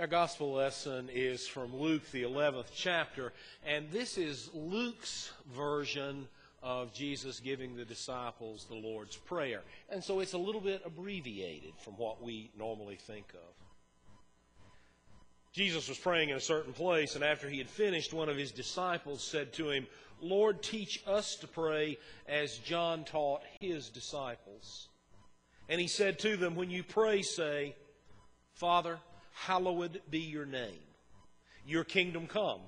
Our 0.00 0.06
gospel 0.06 0.54
lesson 0.54 1.10
is 1.12 1.46
from 1.46 1.76
Luke, 1.76 2.10
the 2.10 2.22
11th 2.22 2.68
chapter, 2.74 3.34
and 3.66 3.90
this 3.90 4.16
is 4.16 4.48
Luke's 4.54 5.30
version 5.54 6.26
of 6.62 6.94
Jesus 6.94 7.38
giving 7.38 7.76
the 7.76 7.84
disciples 7.84 8.64
the 8.64 8.76
Lord's 8.76 9.18
Prayer. 9.18 9.60
And 9.90 10.02
so 10.02 10.20
it's 10.20 10.32
a 10.32 10.38
little 10.38 10.62
bit 10.62 10.80
abbreviated 10.86 11.74
from 11.84 11.98
what 11.98 12.22
we 12.22 12.50
normally 12.58 12.96
think 12.96 13.26
of. 13.34 13.54
Jesus 15.52 15.86
was 15.86 15.98
praying 15.98 16.30
in 16.30 16.36
a 16.38 16.40
certain 16.40 16.72
place, 16.72 17.14
and 17.14 17.22
after 17.22 17.50
he 17.50 17.58
had 17.58 17.68
finished, 17.68 18.14
one 18.14 18.30
of 18.30 18.38
his 18.38 18.52
disciples 18.52 19.22
said 19.22 19.52
to 19.52 19.68
him, 19.68 19.86
Lord, 20.22 20.62
teach 20.62 21.04
us 21.06 21.36
to 21.42 21.46
pray 21.46 21.98
as 22.26 22.56
John 22.56 23.04
taught 23.04 23.42
his 23.60 23.90
disciples. 23.90 24.88
And 25.68 25.78
he 25.78 25.88
said 25.88 26.18
to 26.20 26.38
them, 26.38 26.56
When 26.56 26.70
you 26.70 26.84
pray, 26.84 27.20
say, 27.20 27.76
Father, 28.54 28.98
hallowed 29.46 30.00
be 30.10 30.20
your 30.20 30.44
name. 30.44 30.80
Your 31.66 31.84
kingdom 31.84 32.26
come. 32.26 32.60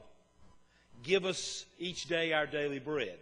Give 1.03 1.25
us 1.25 1.67
each 1.79 2.07
day 2.07 2.33
our 2.33 2.47
daily 2.47 2.79
bread. 2.79 3.19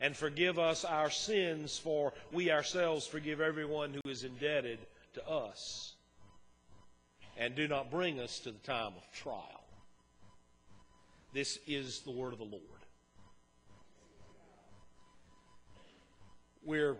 And 0.00 0.16
forgive 0.16 0.58
us 0.58 0.84
our 0.84 1.10
sins, 1.10 1.78
for 1.78 2.12
we 2.32 2.50
ourselves 2.50 3.06
forgive 3.06 3.40
everyone 3.40 3.92
who 3.92 4.10
is 4.10 4.24
indebted 4.24 4.78
to 5.14 5.28
us. 5.28 5.94
And 7.36 7.54
do 7.54 7.68
not 7.68 7.90
bring 7.90 8.18
us 8.18 8.40
to 8.40 8.50
the 8.50 8.58
time 8.58 8.92
of 8.96 9.12
trial. 9.12 9.64
This 11.32 11.58
is 11.66 12.00
the 12.00 12.10
word 12.10 12.32
of 12.32 12.38
the 12.38 12.44
Lord. 12.44 12.64
We're, 16.64 16.96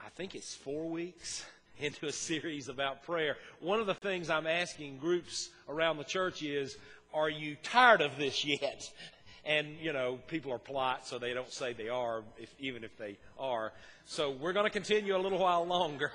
I 0.00 0.08
think 0.14 0.34
it's 0.34 0.54
four 0.54 0.88
weeks 0.88 1.44
into 1.78 2.06
a 2.06 2.12
series 2.12 2.68
about 2.68 3.02
prayer. 3.04 3.36
One 3.60 3.80
of 3.80 3.86
the 3.86 3.94
things 3.94 4.30
I'm 4.30 4.46
asking 4.46 4.98
groups 4.98 5.50
around 5.68 5.98
the 5.98 6.04
church 6.04 6.42
is, 6.42 6.76
are 7.12 7.28
you 7.28 7.56
tired 7.62 8.00
of 8.00 8.16
this 8.16 8.44
yet? 8.44 8.90
And, 9.46 9.76
you 9.78 9.92
know, 9.92 10.18
people 10.26 10.52
are 10.52 10.58
polite, 10.58 11.06
so 11.06 11.18
they 11.18 11.34
don't 11.34 11.52
say 11.52 11.74
they 11.74 11.90
are, 11.90 12.22
if, 12.38 12.48
even 12.58 12.82
if 12.82 12.96
they 12.96 13.18
are. 13.38 13.74
So 14.06 14.30
we're 14.30 14.54
going 14.54 14.64
to 14.64 14.70
continue 14.70 15.14
a 15.14 15.18
little 15.18 15.38
while 15.38 15.66
longer. 15.66 16.10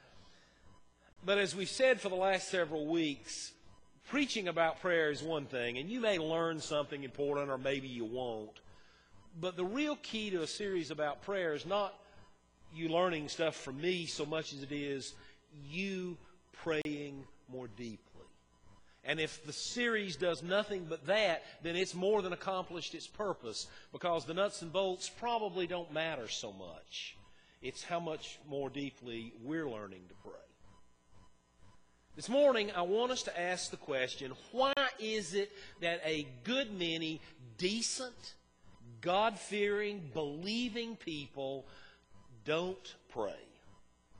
but 1.24 1.38
as 1.38 1.54
we've 1.54 1.68
said 1.68 2.00
for 2.00 2.08
the 2.08 2.16
last 2.16 2.48
several 2.48 2.88
weeks, 2.88 3.52
preaching 4.08 4.48
about 4.48 4.80
prayer 4.80 5.12
is 5.12 5.22
one 5.22 5.46
thing, 5.46 5.78
and 5.78 5.88
you 5.88 6.00
may 6.00 6.18
learn 6.18 6.58
something 6.60 7.04
important, 7.04 7.50
or 7.50 7.56
maybe 7.56 7.86
you 7.86 8.04
won't. 8.04 8.58
But 9.40 9.56
the 9.56 9.64
real 9.64 9.94
key 10.02 10.30
to 10.30 10.42
a 10.42 10.46
series 10.48 10.90
about 10.90 11.22
prayer 11.22 11.54
is 11.54 11.64
not 11.64 11.94
you 12.74 12.88
learning 12.88 13.28
stuff 13.28 13.56
from 13.56 13.80
me 13.80 14.06
so 14.06 14.26
much 14.26 14.52
as 14.52 14.62
it 14.62 14.72
is 14.72 15.14
you 15.70 16.16
praying 16.52 17.24
more 17.48 17.68
deeply. 17.76 17.98
And 19.04 19.20
if 19.20 19.44
the 19.44 19.52
series 19.52 20.16
does 20.16 20.42
nothing 20.42 20.86
but 20.88 21.06
that, 21.06 21.42
then 21.62 21.76
it's 21.76 21.94
more 21.94 22.22
than 22.22 22.32
accomplished 22.32 22.94
its 22.94 23.06
purpose 23.06 23.66
because 23.92 24.24
the 24.24 24.34
nuts 24.34 24.62
and 24.62 24.72
bolts 24.72 25.10
probably 25.10 25.66
don't 25.66 25.92
matter 25.92 26.26
so 26.26 26.52
much. 26.52 27.16
It's 27.60 27.84
how 27.84 28.00
much 28.00 28.38
more 28.48 28.70
deeply 28.70 29.34
we're 29.42 29.68
learning 29.68 30.02
to 30.08 30.14
pray. 30.22 30.32
This 32.16 32.28
morning, 32.28 32.70
I 32.74 32.82
want 32.82 33.10
us 33.12 33.24
to 33.24 33.40
ask 33.40 33.70
the 33.70 33.76
question 33.76 34.32
why 34.52 34.72
is 34.98 35.34
it 35.34 35.50
that 35.80 36.00
a 36.04 36.26
good 36.44 36.72
many 36.72 37.20
decent, 37.58 38.34
God 39.00 39.38
fearing, 39.38 40.10
believing 40.14 40.96
people 40.96 41.66
don't 42.44 42.94
pray 43.10 43.32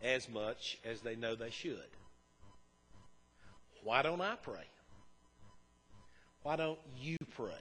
as 0.02 0.28
much 0.28 0.78
as 0.84 1.00
they 1.00 1.16
know 1.16 1.34
they 1.34 1.50
should. 1.50 1.78
Why 3.82 4.02
don't 4.02 4.20
I 4.20 4.36
pray? 4.36 4.64
Why 6.42 6.56
don't 6.56 6.78
you 6.98 7.16
pray? 7.36 7.52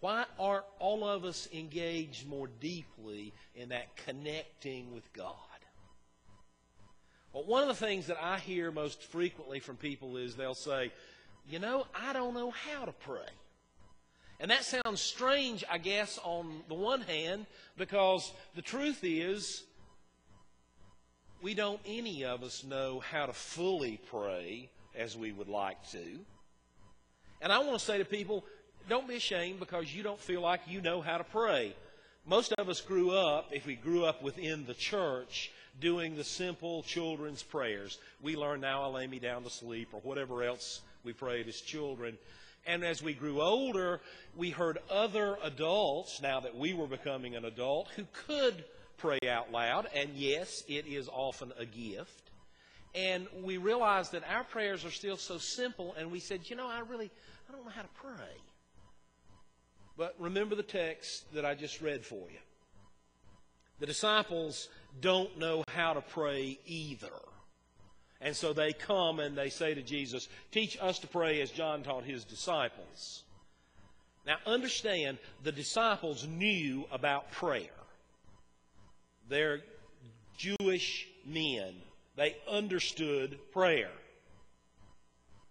Why 0.00 0.24
aren't 0.38 0.64
all 0.78 1.06
of 1.06 1.24
us 1.24 1.48
engaged 1.52 2.28
more 2.28 2.46
deeply 2.60 3.32
in 3.54 3.70
that 3.70 3.96
connecting 3.96 4.94
with 4.94 5.12
God? 5.12 5.34
Well, 7.32 7.44
one 7.44 7.62
of 7.62 7.68
the 7.68 7.86
things 7.86 8.06
that 8.06 8.22
I 8.22 8.38
hear 8.38 8.70
most 8.70 9.02
frequently 9.02 9.60
from 9.60 9.76
people 9.76 10.16
is 10.16 10.36
they'll 10.36 10.54
say, 10.54 10.92
You 11.48 11.58
know, 11.58 11.86
I 11.94 12.12
don't 12.12 12.34
know 12.34 12.50
how 12.50 12.84
to 12.84 12.92
pray. 12.92 13.28
And 14.40 14.50
that 14.50 14.64
sounds 14.64 15.00
strange, 15.00 15.64
I 15.68 15.78
guess, 15.78 16.18
on 16.22 16.62
the 16.68 16.74
one 16.74 17.00
hand, 17.00 17.46
because 17.76 18.32
the 18.54 18.62
truth 18.62 19.00
is, 19.02 19.64
we 21.42 21.54
don't 21.54 21.80
any 21.86 22.24
of 22.24 22.42
us 22.42 22.64
know 22.64 23.00
how 23.00 23.26
to 23.26 23.32
fully 23.32 24.00
pray 24.10 24.68
as 24.96 25.16
we 25.16 25.32
would 25.32 25.48
like 25.48 25.88
to. 25.90 26.04
And 27.40 27.52
I 27.52 27.58
want 27.58 27.78
to 27.78 27.84
say 27.84 27.98
to 27.98 28.04
people, 28.04 28.44
don't 28.88 29.06
be 29.06 29.16
ashamed 29.16 29.60
because 29.60 29.94
you 29.94 30.02
don't 30.02 30.20
feel 30.20 30.40
like 30.40 30.60
you 30.66 30.80
know 30.80 31.00
how 31.00 31.18
to 31.18 31.24
pray. 31.24 31.74
Most 32.26 32.52
of 32.54 32.68
us 32.68 32.80
grew 32.80 33.10
up, 33.12 33.48
if 33.52 33.66
we 33.66 33.74
grew 33.74 34.04
up 34.04 34.22
within 34.22 34.66
the 34.66 34.74
church, 34.74 35.52
doing 35.80 36.16
the 36.16 36.24
simple 36.24 36.82
children's 36.82 37.42
prayers. 37.42 37.98
We 38.22 38.36
learned, 38.36 38.62
Now 38.62 38.82
I 38.82 38.86
lay 38.86 39.06
me 39.06 39.18
down 39.18 39.44
to 39.44 39.50
sleep, 39.50 39.90
or 39.92 40.00
whatever 40.00 40.42
else 40.42 40.80
we 41.04 41.12
prayed 41.12 41.48
as 41.48 41.60
children. 41.60 42.18
And 42.66 42.84
as 42.84 43.02
we 43.02 43.14
grew 43.14 43.40
older, 43.40 44.00
we 44.36 44.50
heard 44.50 44.78
other 44.90 45.38
adults, 45.42 46.20
now 46.20 46.40
that 46.40 46.56
we 46.56 46.74
were 46.74 46.86
becoming 46.86 47.36
an 47.36 47.44
adult, 47.44 47.88
who 47.96 48.04
could 48.26 48.64
pray 48.98 49.18
out 49.28 49.50
loud, 49.50 49.88
and 49.94 50.10
yes, 50.14 50.62
it 50.68 50.86
is 50.86 51.08
often 51.08 51.52
a 51.58 51.64
gift. 51.64 52.30
And 52.94 53.26
we 53.42 53.56
realized 53.56 54.12
that 54.12 54.22
our 54.28 54.44
prayers 54.44 54.84
are 54.84 54.90
still 54.90 55.16
so 55.16 55.38
simple, 55.38 55.94
and 55.98 56.10
we 56.10 56.20
said, 56.20 56.40
you 56.44 56.56
know, 56.56 56.66
I 56.66 56.80
really, 56.80 57.10
I 57.48 57.52
don't 57.52 57.64
know 57.64 57.70
how 57.70 57.82
to 57.82 57.88
pray. 57.94 58.36
But 59.96 60.14
remember 60.18 60.54
the 60.54 60.62
text 60.62 61.32
that 61.34 61.44
I 61.44 61.54
just 61.54 61.80
read 61.80 62.04
for 62.04 62.28
you. 62.30 62.38
The 63.80 63.86
disciples 63.86 64.68
don't 65.00 65.38
know 65.38 65.64
how 65.68 65.92
to 65.94 66.00
pray 66.00 66.58
either. 66.66 67.08
And 68.20 68.34
so 68.34 68.52
they 68.52 68.72
come 68.72 69.20
and 69.20 69.36
they 69.36 69.48
say 69.48 69.74
to 69.74 69.82
Jesus, 69.82 70.28
Teach 70.50 70.76
us 70.80 70.98
to 71.00 71.06
pray 71.06 71.40
as 71.40 71.50
John 71.50 71.82
taught 71.82 72.04
his 72.04 72.24
disciples. 72.24 73.22
Now 74.26 74.36
understand, 74.46 75.18
the 75.44 75.52
disciples 75.52 76.26
knew 76.26 76.84
about 76.90 77.30
prayer. 77.30 77.77
They're 79.28 79.60
Jewish 80.36 81.06
men. 81.26 81.74
They 82.16 82.36
understood 82.50 83.38
prayer. 83.52 83.90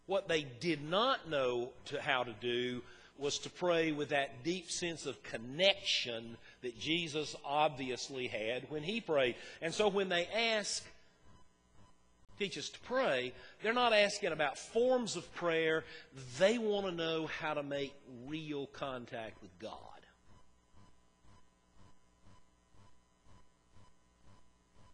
What 0.05 0.27
they 0.27 0.43
did 0.59 0.89
not 0.89 1.29
know 1.29 1.69
to 1.85 2.01
how 2.01 2.23
to 2.23 2.33
do 2.39 2.81
was 3.17 3.39
to 3.39 3.49
pray 3.49 3.91
with 3.91 4.09
that 4.09 4.43
deep 4.43 4.69
sense 4.69 5.05
of 5.05 5.21
connection 5.23 6.37
that 6.61 6.79
Jesus 6.79 7.35
obviously 7.43 8.27
had 8.27 8.69
when 8.69 8.83
he 8.83 9.01
prayed. 9.01 9.35
And 9.61 9.73
so 9.73 9.87
when 9.87 10.09
they 10.09 10.27
ask, 10.27 10.83
teach 12.37 12.57
us 12.57 12.69
to 12.69 12.79
pray, 12.81 13.33
they're 13.63 13.73
not 13.73 13.93
asking 13.93 14.31
about 14.31 14.57
forms 14.57 15.15
of 15.15 15.33
prayer. 15.35 15.83
They 16.37 16.57
want 16.57 16.85
to 16.85 16.91
know 16.91 17.27
how 17.27 17.55
to 17.55 17.63
make 17.63 17.93
real 18.27 18.67
contact 18.67 19.41
with 19.41 19.57
God. 19.59 19.96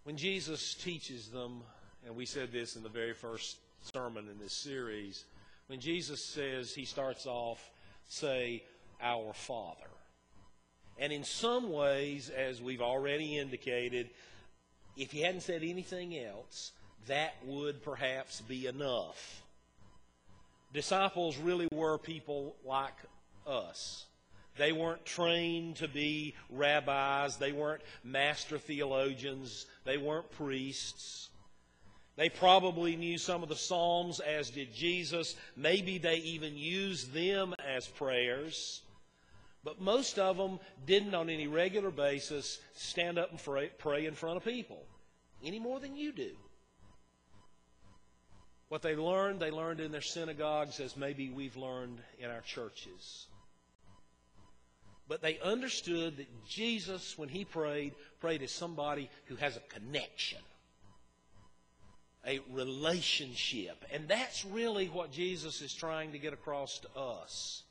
When 0.03 0.17
Jesus 0.17 0.73
teaches 0.73 1.29
them, 1.29 1.61
and 2.05 2.15
we 2.15 2.25
said 2.25 2.51
this 2.51 2.75
in 2.75 2.83
the 2.83 2.89
very 2.89 3.13
first 3.13 3.57
sermon 3.93 4.27
in 4.29 4.37
this 4.37 4.53
series, 4.53 5.23
when 5.67 5.79
Jesus 5.79 6.23
says, 6.23 6.73
he 6.73 6.83
starts 6.83 7.25
off, 7.25 7.71
say, 8.07 8.63
Our 9.01 9.33
Father. 9.33 9.89
And 10.99 11.13
in 11.13 11.23
some 11.23 11.71
ways, 11.71 12.29
as 12.29 12.61
we've 12.61 12.81
already 12.81 13.37
indicated, 13.37 14.09
if 14.97 15.11
he 15.11 15.21
hadn't 15.21 15.41
said 15.41 15.63
anything 15.63 16.17
else, 16.17 16.73
that 17.07 17.35
would 17.45 17.81
perhaps 17.81 18.41
be 18.41 18.67
enough. 18.67 19.41
Disciples 20.73 21.37
really 21.37 21.69
were 21.71 21.97
people 21.97 22.57
like 22.65 22.93
us. 23.47 24.05
They 24.57 24.71
weren't 24.71 25.05
trained 25.05 25.77
to 25.77 25.87
be 25.87 26.35
rabbis. 26.49 27.37
They 27.37 27.51
weren't 27.51 27.81
master 28.03 28.57
theologians. 28.57 29.65
They 29.83 29.97
weren't 29.97 30.29
priests. 30.31 31.29
They 32.15 32.29
probably 32.29 32.95
knew 32.95 33.17
some 33.17 33.41
of 33.41 33.49
the 33.49 33.55
Psalms, 33.55 34.19
as 34.19 34.51
did 34.51 34.73
Jesus. 34.73 35.35
Maybe 35.55 35.97
they 35.97 36.17
even 36.17 36.55
used 36.55 37.11
them 37.11 37.55
as 37.67 37.87
prayers. 37.87 38.81
But 39.63 39.81
most 39.81 40.19
of 40.19 40.37
them 40.37 40.59
didn't, 40.85 41.15
on 41.15 41.29
any 41.29 41.47
regular 41.47 41.89
basis, 41.89 42.59
stand 42.75 43.17
up 43.17 43.31
and 43.31 43.69
pray 43.79 44.05
in 44.05 44.13
front 44.13 44.37
of 44.37 44.43
people, 44.43 44.85
any 45.43 45.57
more 45.57 45.79
than 45.79 45.95
you 45.95 46.11
do. 46.11 46.31
What 48.69 48.81
they 48.81 48.95
learned, 48.95 49.39
they 49.39 49.51
learned 49.51 49.79
in 49.79 49.91
their 49.91 50.01
synagogues, 50.01 50.79
as 50.79 50.97
maybe 50.97 51.29
we've 51.29 51.57
learned 51.57 51.99
in 52.19 52.29
our 52.29 52.41
churches. 52.41 53.27
But 55.07 55.21
they 55.21 55.39
understood 55.39 56.17
that 56.17 56.47
Jesus, 56.47 57.17
when 57.17 57.29
he 57.29 57.45
prayed, 57.45 57.93
prayed 58.19 58.41
as 58.41 58.51
somebody 58.51 59.09
who 59.25 59.35
has 59.35 59.57
a 59.57 59.61
connection. 59.61 60.39
a 62.25 62.39
relationship. 62.51 63.83
And 63.91 64.07
that's 64.07 64.45
really 64.45 64.87
what 64.87 65.11
Jesus 65.11 65.61
is 65.61 65.73
trying 65.73 66.13
to 66.13 66.17
get 66.17 66.33
across 66.33 66.79
to 66.79 66.99
us. 66.99 67.63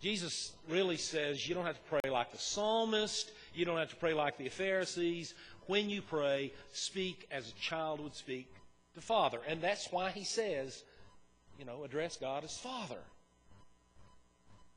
Jesus 0.00 0.52
really 0.68 0.96
says 0.96 1.46
you 1.48 1.54
don't 1.54 1.66
have 1.66 1.76
to 1.76 2.00
pray 2.00 2.10
like 2.10 2.32
the 2.32 2.38
psalmist, 2.38 3.32
you 3.54 3.64
don't 3.64 3.78
have 3.78 3.90
to 3.90 3.96
pray 3.96 4.14
like 4.14 4.38
the 4.38 4.48
Pharisees. 4.48 5.34
When 5.66 5.90
you 5.90 6.02
pray, 6.02 6.52
speak 6.72 7.26
as 7.30 7.48
a 7.48 7.52
child 7.60 8.00
would 8.00 8.14
speak 8.14 8.52
to 8.94 9.00
Father. 9.00 9.38
And 9.46 9.60
that's 9.60 9.92
why 9.92 10.10
he 10.10 10.24
says, 10.24 10.82
you 11.58 11.64
know, 11.64 11.84
address 11.84 12.16
God 12.16 12.44
as 12.44 12.56
Father. 12.56 12.98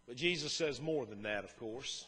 But 0.07 0.17
Jesus 0.17 0.53
says 0.53 0.81
more 0.81 1.05
than 1.05 1.23
that, 1.23 1.44
of 1.44 1.57
course. 1.57 2.05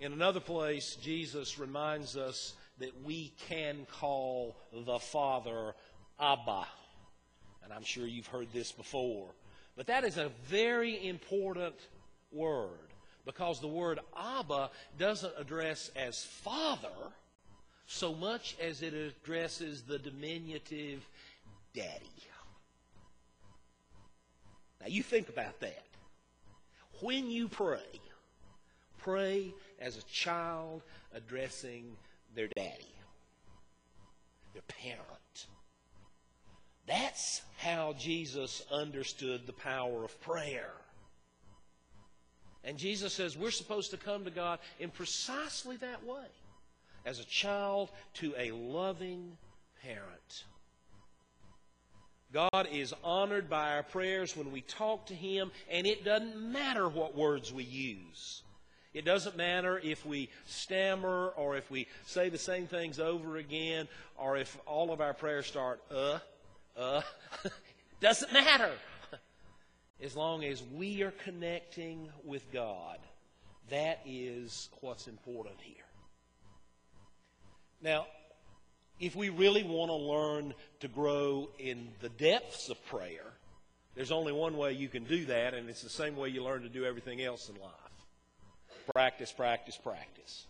In 0.00 0.12
another 0.12 0.40
place, 0.40 0.96
Jesus 0.96 1.58
reminds 1.58 2.16
us 2.16 2.54
that 2.78 3.04
we 3.04 3.32
can 3.48 3.86
call 3.90 4.56
the 4.72 4.98
Father 4.98 5.74
Abba. 6.18 6.66
And 7.62 7.72
I'm 7.72 7.84
sure 7.84 8.06
you've 8.06 8.26
heard 8.26 8.48
this 8.52 8.72
before. 8.72 9.28
But 9.76 9.86
that 9.86 10.04
is 10.04 10.18
a 10.18 10.30
very 10.46 11.06
important 11.06 11.74
word 12.32 12.92
because 13.24 13.60
the 13.60 13.68
word 13.68 14.00
Abba 14.16 14.70
doesn't 14.98 15.32
address 15.38 15.90
as 15.96 16.24
Father 16.24 16.88
so 17.86 18.14
much 18.14 18.56
as 18.60 18.82
it 18.82 18.94
addresses 18.94 19.82
the 19.82 19.98
diminutive 19.98 21.06
Daddy. 21.74 22.10
Now 24.80 24.86
you 24.88 25.02
think 25.02 25.28
about 25.28 25.60
that. 25.60 25.84
When 27.00 27.30
you 27.30 27.48
pray, 27.48 28.00
pray 28.98 29.54
as 29.78 29.96
a 29.96 30.02
child 30.02 30.82
addressing 31.12 31.96
their 32.34 32.48
daddy, 32.56 32.94
their 34.52 34.62
parent. 34.62 35.46
That's 36.86 37.42
how 37.56 37.94
Jesus 37.98 38.64
understood 38.70 39.46
the 39.46 39.52
power 39.52 40.04
of 40.04 40.20
prayer. 40.20 40.72
And 42.62 42.78
Jesus 42.78 43.12
says 43.12 43.36
we're 43.36 43.50
supposed 43.50 43.90
to 43.90 43.96
come 43.96 44.24
to 44.24 44.30
God 44.30 44.58
in 44.80 44.90
precisely 44.90 45.76
that 45.76 46.04
way 46.04 46.26
as 47.04 47.20
a 47.20 47.24
child 47.24 47.90
to 48.14 48.34
a 48.38 48.50
loving 48.52 49.36
parent. 49.82 50.44
God 52.34 52.66
is 52.72 52.92
honored 53.04 53.48
by 53.48 53.76
our 53.76 53.84
prayers 53.84 54.36
when 54.36 54.50
we 54.50 54.60
talk 54.62 55.06
to 55.06 55.14
Him, 55.14 55.52
and 55.70 55.86
it 55.86 56.04
doesn't 56.04 56.36
matter 56.36 56.88
what 56.88 57.16
words 57.16 57.52
we 57.52 57.62
use. 57.62 58.42
It 58.92 59.04
doesn't 59.04 59.36
matter 59.36 59.80
if 59.82 60.04
we 60.04 60.28
stammer 60.44 61.32
or 61.36 61.56
if 61.56 61.70
we 61.70 61.86
say 62.06 62.30
the 62.30 62.38
same 62.38 62.66
things 62.66 62.98
over 62.98 63.36
again 63.36 63.86
or 64.16 64.36
if 64.36 64.58
all 64.66 64.92
of 64.92 65.00
our 65.00 65.14
prayers 65.14 65.46
start, 65.46 65.80
uh, 65.92 66.18
uh. 66.76 67.02
doesn't 68.00 68.32
matter. 68.32 68.72
As 70.02 70.16
long 70.16 70.42
as 70.44 70.60
we 70.74 71.02
are 71.02 71.12
connecting 71.12 72.08
with 72.24 72.52
God, 72.52 72.98
that 73.70 74.00
is 74.04 74.70
what's 74.80 75.06
important 75.06 75.56
here. 75.60 75.84
Now, 77.80 78.06
if 79.00 79.16
we 79.16 79.28
really 79.28 79.62
want 79.62 79.90
to 79.90 79.96
learn 79.96 80.54
to 80.80 80.88
grow 80.88 81.48
in 81.58 81.88
the 82.00 82.08
depths 82.08 82.68
of 82.68 82.84
prayer, 82.86 83.32
there's 83.94 84.12
only 84.12 84.32
one 84.32 84.56
way 84.56 84.72
you 84.72 84.88
can 84.88 85.04
do 85.04 85.24
that, 85.26 85.54
and 85.54 85.68
it's 85.68 85.82
the 85.82 85.88
same 85.88 86.16
way 86.16 86.28
you 86.28 86.42
learn 86.42 86.62
to 86.62 86.68
do 86.68 86.84
everything 86.84 87.22
else 87.22 87.48
in 87.48 87.60
life 87.60 87.72
practice, 88.92 89.32
practice, 89.32 89.78
practice. 89.78 90.46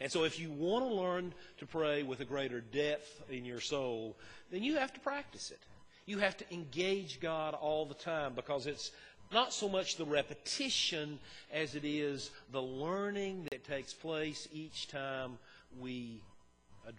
And 0.00 0.10
so, 0.10 0.24
if 0.24 0.40
you 0.40 0.50
want 0.50 0.84
to 0.84 0.94
learn 0.94 1.34
to 1.58 1.66
pray 1.66 2.02
with 2.02 2.20
a 2.20 2.24
greater 2.24 2.60
depth 2.60 3.22
in 3.28 3.44
your 3.44 3.60
soul, 3.60 4.16
then 4.50 4.62
you 4.62 4.76
have 4.78 4.92
to 4.94 5.00
practice 5.00 5.50
it. 5.50 5.60
You 6.06 6.18
have 6.18 6.38
to 6.38 6.54
engage 6.54 7.20
God 7.20 7.52
all 7.52 7.84
the 7.84 7.94
time 7.94 8.32
because 8.34 8.66
it's 8.66 8.92
not 9.30 9.52
so 9.52 9.68
much 9.68 9.96
the 9.96 10.06
repetition 10.06 11.18
as 11.52 11.74
it 11.74 11.84
is 11.84 12.30
the 12.50 12.62
learning 12.62 13.46
that 13.50 13.64
takes 13.64 13.92
place 13.92 14.48
each 14.52 14.88
time 14.88 15.38
we 15.78 16.22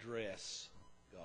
address 0.02 0.68
God. 1.12 1.22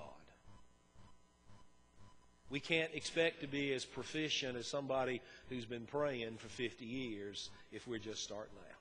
We 2.50 2.60
can't 2.60 2.90
expect 2.94 3.42
to 3.42 3.46
be 3.46 3.72
as 3.74 3.84
proficient 3.84 4.56
as 4.56 4.66
somebody 4.66 5.20
who's 5.50 5.66
been 5.66 5.86
praying 5.86 6.38
for 6.38 6.48
50 6.48 6.84
years 6.84 7.50
if 7.72 7.86
we're 7.86 7.98
just 7.98 8.24
starting 8.24 8.56
out. 8.56 8.74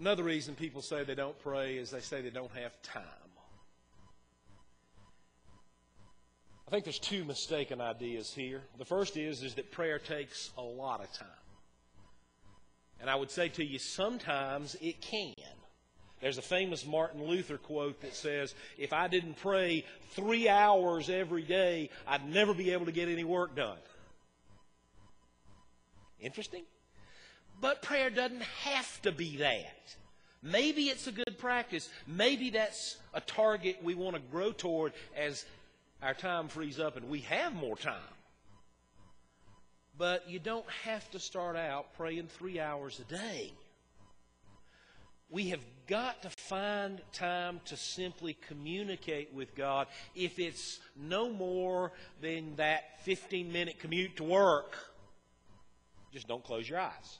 Another 0.00 0.24
reason 0.24 0.54
people 0.54 0.82
say 0.82 1.04
they 1.04 1.14
don't 1.14 1.38
pray 1.42 1.76
is 1.76 1.90
they 1.90 2.00
say 2.00 2.22
they 2.22 2.30
don't 2.30 2.52
have 2.52 2.80
time. 2.82 3.04
I 6.66 6.70
think 6.70 6.84
there's 6.84 6.98
two 6.98 7.24
mistaken 7.24 7.80
ideas 7.80 8.32
here. 8.34 8.62
The 8.78 8.84
first 8.84 9.16
is, 9.16 9.42
is 9.42 9.54
that 9.54 9.72
prayer 9.72 9.98
takes 9.98 10.50
a 10.58 10.62
lot 10.62 11.00
of 11.00 11.10
time. 11.14 11.28
And 13.00 13.08
I 13.08 13.14
would 13.14 13.30
say 13.30 13.48
to 13.50 13.64
you, 13.64 13.78
sometimes 13.78 14.76
it 14.80 15.00
can. 15.00 15.34
There's 16.20 16.38
a 16.38 16.42
famous 16.42 16.84
Martin 16.84 17.24
Luther 17.24 17.58
quote 17.58 18.00
that 18.00 18.14
says, 18.14 18.54
If 18.76 18.92
I 18.92 19.06
didn't 19.06 19.34
pray 19.34 19.84
three 20.10 20.48
hours 20.48 21.08
every 21.08 21.42
day, 21.42 21.90
I'd 22.06 22.28
never 22.28 22.54
be 22.54 22.72
able 22.72 22.86
to 22.86 22.92
get 22.92 23.08
any 23.08 23.24
work 23.24 23.54
done. 23.54 23.78
Interesting? 26.20 26.64
But 27.60 27.82
prayer 27.82 28.10
doesn't 28.10 28.42
have 28.42 29.02
to 29.02 29.12
be 29.12 29.36
that. 29.38 29.96
Maybe 30.42 30.84
it's 30.84 31.06
a 31.06 31.12
good 31.12 31.38
practice. 31.38 31.88
Maybe 32.06 32.50
that's 32.50 32.96
a 33.14 33.20
target 33.20 33.78
we 33.82 33.94
want 33.94 34.16
to 34.16 34.22
grow 34.30 34.52
toward 34.52 34.92
as 35.16 35.44
our 36.02 36.14
time 36.14 36.48
frees 36.48 36.78
up 36.78 36.96
and 36.96 37.08
we 37.08 37.20
have 37.20 37.54
more 37.54 37.76
time. 37.76 37.96
But 39.98 40.30
you 40.30 40.38
don't 40.38 40.68
have 40.84 41.10
to 41.10 41.18
start 41.18 41.56
out 41.56 41.92
praying 41.94 42.28
three 42.28 42.60
hours 42.60 43.00
a 43.00 43.12
day. 43.12 43.52
We 45.28 45.50
have 45.50 45.60
got 45.88 46.22
to 46.22 46.30
find 46.30 47.02
time 47.12 47.60
to 47.66 47.76
simply 47.76 48.36
communicate 48.46 49.34
with 49.34 49.54
God 49.56 49.88
if 50.14 50.38
it's 50.38 50.78
no 50.96 51.28
more 51.28 51.92
than 52.22 52.54
that 52.56 53.02
15 53.02 53.52
minute 53.52 53.80
commute 53.80 54.16
to 54.16 54.24
work. 54.24 54.76
Just 56.12 56.28
don't 56.28 56.44
close 56.44 56.68
your 56.68 56.78
eyes. 56.78 57.18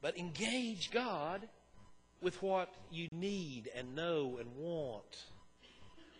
But 0.00 0.16
engage 0.16 0.92
God 0.92 1.46
with 2.22 2.40
what 2.40 2.72
you 2.90 3.08
need 3.12 3.68
and 3.76 3.96
know 3.96 4.38
and 4.38 4.48
want. 4.56 5.24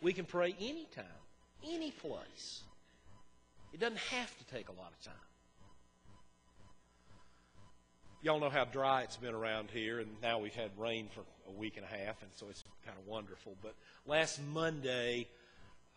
We 0.03 0.13
can 0.13 0.25
pray 0.25 0.55
anytime, 0.61 1.05
any 1.65 1.93
place. 1.93 2.63
It 3.73 3.81
doesn't 3.81 3.99
have 3.99 4.39
to 4.39 4.45
take 4.55 4.69
a 4.69 4.73
lot 4.73 4.93
of 4.99 5.05
time. 5.05 5.15
Y'all 8.21 8.41
know 8.41 8.51
how 8.51 8.65
dry 8.65 9.03
it's 9.03 9.17
been 9.17 9.35
around 9.35 9.71
here, 9.71 10.01
and 10.01 10.09
now 10.21 10.41
we've 10.41 10.55
had 10.55 10.71
rain 10.77 11.09
for 11.15 11.21
a 11.49 11.53
week 11.53 11.77
and 11.77 11.87
a 11.87 11.89
half, 11.89 12.21
and 12.21 12.31
so 12.35 12.47
it's 12.51 12.65
kind 12.85 12.99
of 12.99 13.07
wonderful. 13.07 13.55
But 13.63 13.75
last 14.07 14.41
Monday, 14.53 15.29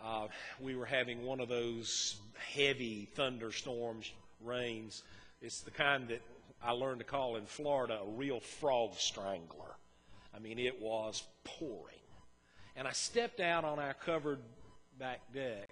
uh, 0.04 0.28
we 0.60 0.76
were 0.76 0.86
having 0.86 1.26
one 1.26 1.40
of 1.40 1.50
those 1.50 2.18
heavy 2.54 3.10
thunderstorms, 3.16 4.12
rains. 4.44 5.02
It's 5.42 5.62
the 5.62 5.72
kind 5.72 6.10
that 6.10 6.22
I 6.64 6.72
learned 6.72 7.00
to 7.00 7.06
call 7.06 7.38
in 7.38 7.46
Florida 7.46 8.00
a 8.04 8.08
real 8.08 8.40
frog 8.40 8.94
strangler. 8.98 9.76
I 10.36 10.40
mean, 10.40 10.60
it 10.60 10.80
was 10.80 11.24
pouring. 11.44 11.96
And 12.76 12.88
I 12.88 12.92
stepped 12.92 13.40
out 13.40 13.66
on 13.66 13.80
our 13.80 13.94
covered 13.94 14.40
back 15.00 15.22
deck, 15.34 15.70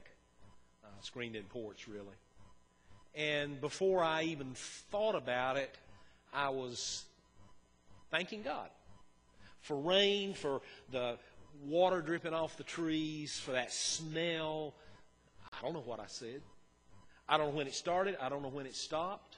uh, 0.90 1.02
screened 1.02 1.36
in 1.36 1.44
porch, 1.44 1.88
really. 1.88 2.06
And 3.16 3.60
before 3.60 4.04
I 4.04 4.24
even 4.24 4.54
thought 4.54 5.16
about 5.16 5.58
it, 5.58 5.76
I 6.34 6.50
was 6.50 7.04
thanking 8.12 8.44
God 8.44 8.70
for 9.62 9.78
rain, 9.78 10.34
for 10.34 10.62
the 10.92 11.18
water 11.66 12.02
dripping 12.02 12.34
off 12.34 12.58
the 12.58 12.64
trees, 12.64 13.38
for 13.40 13.52
that 13.52 13.72
smell. 13.72 14.74
I 15.52 15.64
don't 15.64 15.74
know 15.74 15.84
what 15.86 16.00
I 16.00 16.08
said. 16.08 16.42
I 17.28 17.38
don't 17.38 17.50
know 17.50 17.58
when 17.58 17.68
it 17.68 17.76
started. 17.76 18.18
I 18.22 18.30
don't 18.30 18.42
know 18.42 18.50
when 18.50 18.66
it 18.66 18.76
stopped. 18.76 19.38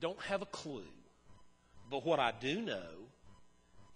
Don't 0.00 0.20
have 0.22 0.42
a 0.42 0.46
clue. 0.46 0.82
But 1.90 2.04
what 2.04 2.18
I 2.18 2.32
do 2.40 2.60
know 2.60 3.06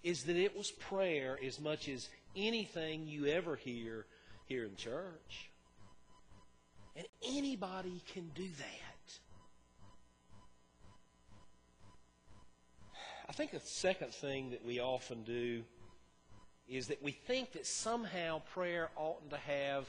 is 0.03 0.25
that 0.25 0.37
it 0.37 0.57
was 0.57 0.71
prayer 0.71 1.39
as 1.45 1.61
much 1.61 1.89
as 1.89 2.09
anything 2.37 3.07
you 3.07 3.27
ever 3.27 3.57
hear 3.57 4.07
here 4.47 4.65
in 4.65 4.77
church. 4.77 5.50
And 7.01 7.09
anybody 7.35 8.03
can 8.13 8.31
do 8.35 8.47
that. 8.59 9.13
I 13.27 13.33
think 13.33 13.53
the 13.53 13.61
second 13.61 14.13
thing 14.13 14.51
that 14.51 14.63
we 14.67 14.81
often 14.81 15.23
do 15.23 15.63
is 16.69 16.89
that 16.89 17.03
we 17.03 17.13
think 17.13 17.53
that 17.53 17.65
somehow 17.65 18.43
prayer 18.53 18.91
oughtn't 18.97 19.31
to 19.31 19.39
have 19.39 19.89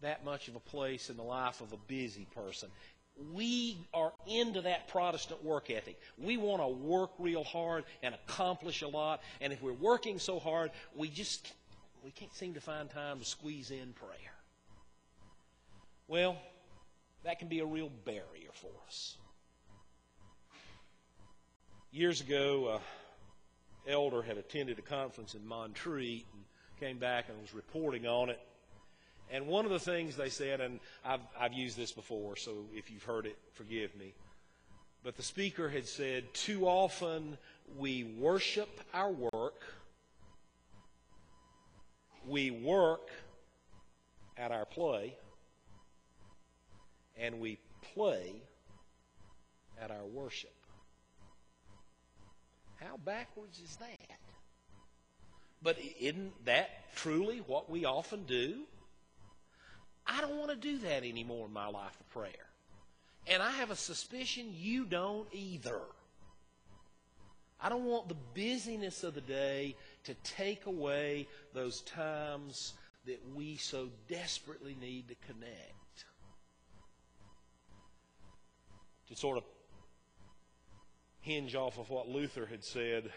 that 0.00 0.24
much 0.24 0.48
of 0.48 0.56
a 0.56 0.60
place 0.60 1.10
in 1.10 1.18
the 1.18 1.22
life 1.22 1.60
of 1.60 1.74
a 1.74 1.78
busy 1.86 2.26
person 2.34 2.70
we 3.34 3.76
are 3.92 4.14
into 4.26 4.62
that 4.62 4.88
Protestant 4.88 5.44
work 5.44 5.68
ethic. 5.68 6.00
We 6.16 6.38
want 6.38 6.62
to 6.62 6.68
work 6.68 7.10
real 7.18 7.44
hard 7.44 7.84
and 8.02 8.14
accomplish 8.14 8.80
a 8.80 8.88
lot. 8.88 9.20
And 9.42 9.52
if 9.52 9.60
we're 9.60 9.74
working 9.74 10.18
so 10.18 10.38
hard, 10.38 10.70
we 10.94 11.08
just 11.08 11.52
we 12.02 12.12
can't 12.12 12.34
seem 12.34 12.54
to 12.54 12.62
find 12.62 12.88
time 12.88 13.18
to 13.18 13.24
squeeze 13.26 13.70
in 13.70 13.92
prayer. 13.92 14.29
Well, 16.10 16.36
that 17.22 17.38
can 17.38 17.46
be 17.46 17.60
a 17.60 17.64
real 17.64 17.88
barrier 18.04 18.50
for 18.52 18.72
us. 18.88 19.16
Years 21.92 22.20
ago, 22.20 22.66
uh, 22.66 22.78
elder 23.88 24.20
had 24.20 24.36
attended 24.36 24.80
a 24.80 24.82
conference 24.82 25.36
in 25.36 25.46
Montreat 25.46 26.26
and 26.32 26.42
came 26.80 26.98
back 26.98 27.28
and 27.28 27.40
was 27.40 27.54
reporting 27.54 28.08
on 28.08 28.28
it. 28.28 28.40
And 29.30 29.46
one 29.46 29.64
of 29.64 29.70
the 29.70 29.78
things 29.78 30.16
they 30.16 30.30
said, 30.30 30.60
and 30.60 30.80
I've, 31.04 31.20
I've 31.38 31.52
used 31.52 31.76
this 31.76 31.92
before, 31.92 32.34
so 32.34 32.66
if 32.74 32.90
you've 32.90 33.04
heard 33.04 33.24
it, 33.24 33.38
forgive 33.52 33.94
me. 33.94 34.12
But 35.04 35.16
the 35.16 35.22
speaker 35.22 35.68
had 35.68 35.86
said, 35.86 36.34
Too 36.34 36.66
often 36.66 37.38
we 37.78 38.02
worship 38.02 38.80
our 38.92 39.12
work, 39.12 39.62
we 42.26 42.50
work 42.50 43.10
at 44.36 44.50
our 44.50 44.64
play, 44.64 45.14
and 47.20 47.40
we 47.40 47.58
play 47.94 48.32
at 49.80 49.90
our 49.90 50.04
worship. 50.04 50.54
How 52.76 52.96
backwards 52.96 53.60
is 53.60 53.76
that? 53.76 54.18
But 55.62 55.78
isn't 56.00 56.44
that 56.46 56.94
truly 56.96 57.38
what 57.46 57.70
we 57.70 57.84
often 57.84 58.24
do? 58.24 58.62
I 60.06 60.20
don't 60.22 60.36
want 60.36 60.50
to 60.50 60.56
do 60.56 60.78
that 60.78 61.04
anymore 61.04 61.46
in 61.46 61.52
my 61.52 61.68
life 61.68 61.98
of 62.00 62.08
prayer. 62.10 62.46
And 63.26 63.42
I 63.42 63.50
have 63.50 63.70
a 63.70 63.76
suspicion 63.76 64.46
you 64.56 64.86
don't 64.86 65.28
either. 65.32 65.80
I 67.60 67.68
don't 67.68 67.84
want 67.84 68.08
the 68.08 68.16
busyness 68.34 69.04
of 69.04 69.14
the 69.14 69.20
day 69.20 69.76
to 70.04 70.14
take 70.24 70.64
away 70.64 71.28
those 71.52 71.82
times 71.82 72.72
that 73.06 73.20
we 73.34 73.56
so 73.58 73.90
desperately 74.08 74.74
need 74.80 75.08
to 75.08 75.14
connect. 75.26 75.79
To 79.10 79.16
sort 79.16 79.38
of 79.38 79.44
hinge 81.20 81.56
off 81.56 81.78
of 81.78 81.90
what 81.90 82.08
Luther 82.08 82.46
had 82.46 82.64
said, 82.64 83.10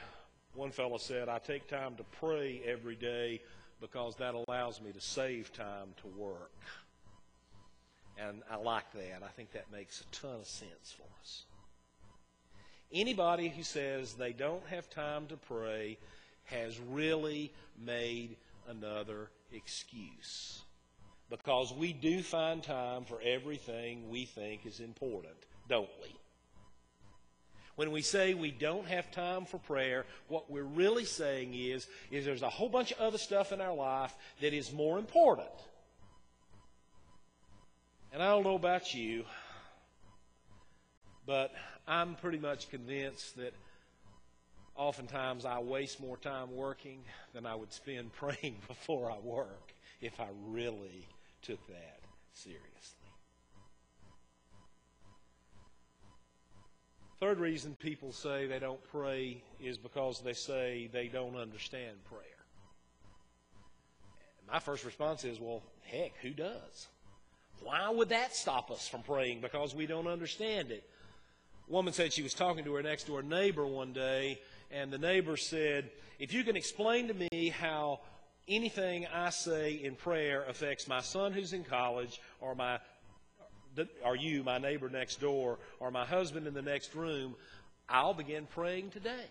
one 0.55 0.71
fellow 0.71 0.97
said, 0.97 1.29
I 1.29 1.37
take 1.37 1.67
time 1.67 1.95
to 1.95 2.03
pray 2.19 2.61
every 2.65 2.95
day 2.95 3.41
because 3.79 4.15
that 4.15 4.33
allows 4.33 4.81
me 4.81 4.91
to 4.91 4.99
save 4.99 5.53
time 5.53 5.89
to 6.01 6.07
work. 6.19 6.51
And 8.17 8.41
I 8.49 8.55
like 8.55 8.91
that. 8.93 9.21
I 9.23 9.27
think 9.29 9.51
that 9.51 9.71
makes 9.71 10.01
a 10.01 10.05
ton 10.15 10.35
of 10.39 10.47
sense 10.47 10.95
for 10.95 11.05
us. 11.21 11.43
Anybody 12.91 13.49
who 13.49 13.63
says 13.63 14.13
they 14.13 14.33
don't 14.33 14.65
have 14.67 14.89
time 14.89 15.27
to 15.27 15.37
pray 15.37 15.97
has 16.45 16.79
really 16.79 17.51
made 17.83 18.35
another 18.67 19.29
excuse. 19.51 20.61
Because 21.29 21.73
we 21.73 21.93
do 21.93 22.21
find 22.21 22.63
time 22.63 23.05
for 23.05 23.19
everything 23.23 24.09
we 24.09 24.25
think 24.25 24.65
is 24.65 24.79
important, 24.79 25.35
don't 25.73 25.89
we? 26.03 26.15
When 27.75 27.91
we 27.91 28.03
say 28.03 28.35
we 28.35 28.51
don't 28.51 28.85
have 28.85 29.09
time 29.09 29.45
for 29.45 29.57
prayer, 29.57 30.05
what 30.27 30.51
we're 30.51 30.61
really 30.61 31.03
saying 31.03 31.55
is, 31.55 31.87
is 32.11 32.25
there's 32.25 32.43
a 32.43 32.49
whole 32.49 32.69
bunch 32.69 32.91
of 32.91 32.99
other 32.99 33.17
stuff 33.17 33.51
in 33.51 33.59
our 33.59 33.73
life 33.73 34.13
that 34.41 34.53
is 34.53 34.71
more 34.71 34.99
important. 34.99 35.47
And 38.11 38.21
I 38.21 38.27
don't 38.27 38.43
know 38.43 38.53
about 38.53 38.93
you, 38.93 39.25
but 41.25 41.51
I'm 41.87 42.13
pretty 42.13 42.37
much 42.37 42.69
convinced 42.69 43.37
that 43.37 43.55
oftentimes 44.75 45.43
I 45.43 45.57
waste 45.57 45.99
more 45.99 46.17
time 46.17 46.55
working 46.55 46.99
than 47.33 47.47
I 47.47 47.55
would 47.55 47.73
spend 47.73 48.13
praying 48.21 48.57
before 48.67 49.09
I 49.09 49.17
work 49.17 49.73
if 50.01 50.19
I 50.19 50.27
really 50.45 51.07
took 51.41 51.65
that 51.65 51.99
seriously. 52.33 53.02
Third 57.23 57.39
reason 57.39 57.77
people 57.79 58.11
say 58.11 58.47
they 58.47 58.59
don't 58.59 58.83
pray 58.91 59.41
is 59.61 59.77
because 59.77 60.19
they 60.19 60.33
say 60.33 60.89
they 60.91 61.07
don't 61.07 61.37
understand 61.37 62.03
prayer. 62.03 62.19
My 64.51 64.59
first 64.59 64.83
response 64.83 65.23
is, 65.23 65.39
well, 65.39 65.63
heck, 65.83 66.17
who 66.21 66.31
does? 66.31 66.87
Why 67.61 67.89
would 67.89 68.09
that 68.09 68.35
stop 68.35 68.71
us 68.71 68.89
from 68.89 69.03
praying? 69.03 69.39
Because 69.39 69.73
we 69.73 69.85
don't 69.85 70.07
understand 70.07 70.69
it. 70.69 70.83
A 71.69 71.71
woman 71.71 71.93
said 71.93 72.11
she 72.11 72.23
was 72.23 72.33
talking 72.33 72.65
to 72.65 72.73
her 72.73 72.83
next 72.83 73.07
door 73.07 73.23
neighbor 73.23 73.65
one 73.65 73.93
day, 73.93 74.41
and 74.69 74.91
the 74.91 74.97
neighbor 74.97 75.37
said, 75.37 75.91
If 76.19 76.33
you 76.33 76.43
can 76.43 76.57
explain 76.57 77.07
to 77.07 77.13
me 77.13 77.53
how 77.57 78.01
anything 78.49 79.07
I 79.13 79.29
say 79.29 79.75
in 79.75 79.95
prayer 79.95 80.43
affects 80.49 80.89
my 80.89 80.99
son 80.99 81.31
who's 81.31 81.53
in 81.53 81.63
college, 81.63 82.19
or 82.41 82.53
my 82.53 82.79
or 84.03 84.15
you, 84.15 84.43
my 84.43 84.57
neighbor 84.57 84.89
next 84.89 85.19
door, 85.19 85.57
or 85.79 85.91
my 85.91 86.05
husband 86.05 86.47
in 86.47 86.53
the 86.53 86.61
next 86.61 86.93
room, 86.95 87.35
I'll 87.89 88.13
begin 88.13 88.47
praying 88.47 88.91
today. 88.91 89.25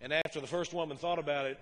And 0.00 0.12
after 0.12 0.40
the 0.40 0.46
first 0.46 0.74
woman 0.74 0.96
thought 0.96 1.18
about 1.18 1.46
it 1.46 1.58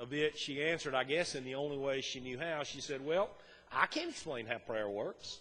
a 0.00 0.06
bit, 0.06 0.38
she 0.38 0.62
answered, 0.62 0.94
I 0.94 1.04
guess, 1.04 1.34
in 1.34 1.44
the 1.44 1.54
only 1.54 1.78
way 1.78 2.00
she 2.00 2.20
knew 2.20 2.38
how. 2.38 2.62
She 2.62 2.80
said, 2.80 3.04
Well, 3.04 3.30
I 3.72 3.86
can't 3.86 4.10
explain 4.10 4.46
how 4.46 4.58
prayer 4.58 4.88
works. 4.88 5.40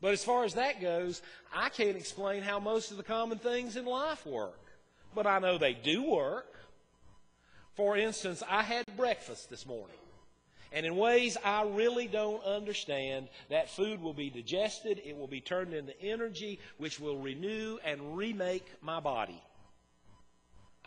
But 0.00 0.12
as 0.12 0.22
far 0.22 0.44
as 0.44 0.54
that 0.54 0.80
goes, 0.80 1.22
I 1.54 1.70
can't 1.70 1.96
explain 1.96 2.42
how 2.42 2.60
most 2.60 2.90
of 2.90 2.96
the 2.98 3.02
common 3.02 3.38
things 3.38 3.76
in 3.76 3.86
life 3.86 4.26
work. 4.26 4.60
But 5.14 5.26
I 5.26 5.38
know 5.38 5.56
they 5.56 5.72
do 5.72 6.02
work. 6.02 6.52
For 7.74 7.96
instance, 7.96 8.42
I 8.48 8.62
had 8.62 8.84
breakfast 8.96 9.48
this 9.48 9.66
morning. 9.66 9.96
And 10.72 10.84
in 10.84 10.96
ways 10.96 11.36
I 11.44 11.62
really 11.62 12.06
don't 12.06 12.42
understand, 12.44 13.28
that 13.48 13.70
food 13.70 14.02
will 14.02 14.12
be 14.14 14.30
digested, 14.30 15.00
it 15.04 15.16
will 15.16 15.26
be 15.26 15.40
turned 15.40 15.72
into 15.72 15.98
energy, 16.00 16.58
which 16.78 16.98
will 16.98 17.18
renew 17.18 17.78
and 17.84 18.16
remake 18.16 18.66
my 18.82 19.00
body. 19.00 19.40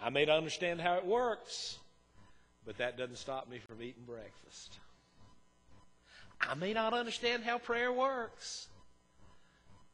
I 0.01 0.09
may 0.09 0.25
not 0.25 0.37
understand 0.37 0.79
how 0.79 0.95
it 0.95 1.05
works, 1.05 1.77
but 2.65 2.77
that 2.77 2.97
doesn't 2.97 3.17
stop 3.17 3.49
me 3.49 3.59
from 3.59 3.81
eating 3.81 4.03
breakfast. 4.05 4.77
I 6.41 6.55
may 6.55 6.73
not 6.73 6.93
understand 6.93 7.43
how 7.43 7.57
prayer 7.57 7.91
works, 7.91 8.67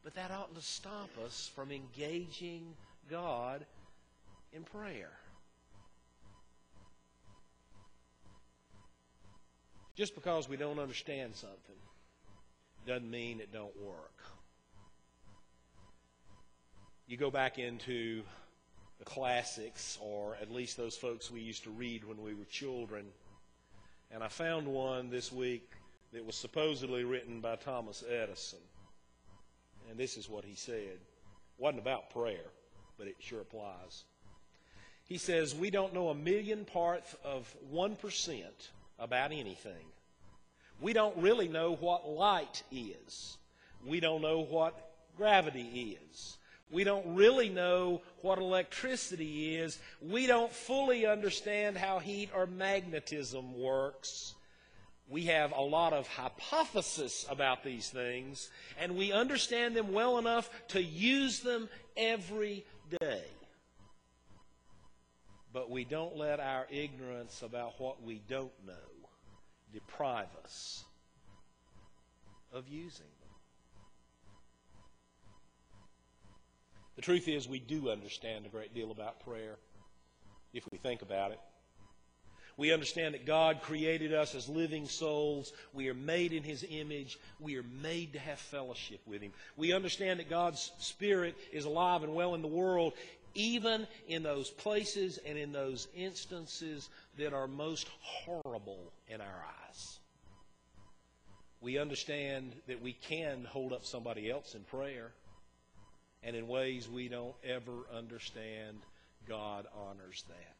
but 0.04 0.14
that 0.16 0.30
oughtn't 0.30 0.56
to 0.56 0.64
stop 0.64 1.10
us 1.26 1.50
from 1.56 1.72
engaging 1.72 2.74
God 3.10 3.66
in 4.54 4.64
prayer. 4.64 5.12
Just 9.96 10.14
because 10.14 10.50
we 10.50 10.58
don't 10.58 10.80
understand 10.80 11.36
something 11.36 11.76
doesn't 12.86 13.10
mean 13.10 13.40
it 13.40 13.52
don't 13.52 13.76
work. 13.82 14.14
You 17.08 17.18
go 17.18 17.32
back 17.32 17.58
into 17.60 18.24
the 19.00 19.06
classics, 19.06 19.98
or 20.02 20.38
at 20.42 20.52
least 20.52 20.76
those 20.76 20.98
folks 20.98 21.32
we 21.32 21.40
used 21.40 21.64
to 21.64 21.70
read 21.70 22.04
when 22.04 22.22
we 22.22 22.34
were 22.34 22.46
children, 22.46 23.06
and 24.12 24.24
I 24.24 24.28
found 24.28 24.68
one 24.68 25.10
this 25.10 25.32
week 25.32 25.72
that 26.14 26.26
was 26.26 26.36
supposedly 26.36 27.04
written 27.04 27.42
by 27.42 27.56
Thomas 27.56 28.04
Edison. 28.10 28.60
And 29.90 29.98
this 29.98 30.18
is 30.18 30.30
what 30.30 30.46
he 30.46 30.56
said. 30.56 30.76
It 30.76 31.02
wasn't 31.58 31.82
about 31.82 32.10
prayer, 32.10 32.52
but 32.98 33.08
it 33.08 33.16
sure 33.20 33.42
applies. 33.42 34.04
He 35.06 35.18
says, 35.18 35.56
We 35.56 35.70
don't 35.70 35.94
know 35.94 36.10
a 36.10 36.16
million 36.16 36.66
parts 36.66 37.16
of 37.24 37.54
1% 37.74 38.44
about 39.00 39.32
anything. 39.32 39.86
We 40.82 40.94
don't 40.94 41.18
really 41.18 41.48
know 41.48 41.76
what 41.76 42.10
light 42.10 42.64
is. 42.72 43.38
We 43.86 44.00
don't 44.00 44.22
know 44.22 44.42
what 44.42 44.92
gravity 45.18 45.98
is. 46.12 46.38
We 46.72 46.84
don't 46.84 47.16
really 47.16 47.50
know 47.50 48.02
what 48.22 48.40
electricity 48.40 49.56
is. 49.56 49.80
We 50.02 50.28
don't 50.28 50.52
fully 50.52 51.06
understand 51.06 51.78
how 51.78 52.00
heat 52.00 52.32
or 52.36 52.48
magnetism 52.48 53.58
works. 53.58 54.34
We 55.08 55.26
have 55.26 55.54
a 55.56 55.62
lot 55.62 55.94
of 55.94 56.08
hypothesis 56.08 57.28
about 57.30 57.64
these 57.64 57.90
things, 57.90 58.50
and 58.80 58.98
we 58.98 59.12
understand 59.12 59.76
them 59.76 59.94
well 59.94 60.18
enough 60.18 60.50
to 60.70 60.82
use 60.82 61.42
them 61.42 61.70
every 61.96 62.66
day. 63.00 63.24
But 65.56 65.72
we 65.72 65.86
don't 65.86 66.18
let 66.18 66.42
our 66.42 66.68
ignorance 66.70 67.42
about 67.42 67.80
what 67.80 68.04
we 68.04 68.22
don't 68.28 68.52
know 68.68 68.74
deprive 69.72 70.28
us 70.44 70.84
of 72.52 72.68
using 72.68 73.06
them. 73.22 73.30
The 76.98 77.04
truth 77.04 77.30
is, 77.30 77.48
we 77.48 77.60
do 77.60 77.90
understand 77.90 78.46
a 78.46 78.50
great 78.50 78.74
deal 78.74 78.92
about 78.92 79.22
prayer 79.22 79.56
if 80.54 80.66
we 80.74 80.78
think 80.78 81.02
about 81.02 81.32
it. 81.32 81.40
We 82.58 82.74
understand 82.74 83.14
that 83.14 83.26
God 83.26 83.62
created 83.62 84.14
us 84.14 84.36
as 84.36 84.50
living 84.50 84.88
souls. 84.88 85.54
We 85.74 85.88
are 85.88 85.94
made 85.94 86.34
in 86.34 86.44
His 86.44 86.66
image. 86.70 87.18
We 87.40 87.58
are 87.58 87.66
made 87.82 88.12
to 88.14 88.20
have 88.20 88.40
fellowship 88.40 89.00
with 89.06 89.22
Him. 89.22 89.32
We 89.56 89.72
understand 89.72 90.20
that 90.20 90.30
God's 90.30 90.74
Spirit 90.80 91.38
is 91.54 91.64
alive 91.64 92.04
and 92.04 92.14
well 92.14 92.36
in 92.36 92.42
the 92.42 92.48
world, 92.50 92.92
even 93.36 93.86
in 94.08 94.24
those 94.24 94.50
places 94.50 95.20
and 95.26 95.38
in 95.38 95.52
those 95.52 95.88
instances 95.96 96.90
that 97.18 97.34
are 97.34 97.48
most 97.48 97.88
horrible 98.02 98.92
in 99.08 99.22
our 99.22 99.46
eyes. 99.68 100.00
We 101.62 101.78
understand 101.78 102.54
that 102.68 102.82
we 102.82 102.94
can 102.94 103.46
hold 103.46 103.74
up 103.74 103.86
somebody 103.86 104.32
else 104.32 104.56
in 104.56 104.62
prayer, 104.64 105.12
and 106.24 106.36
in 106.36 106.48
ways 106.48 106.90
we 106.90 107.08
don't 107.08 107.36
ever 107.44 107.74
understand, 107.96 108.78
God 109.28 109.66
honors 109.76 110.24
that. 110.28 110.56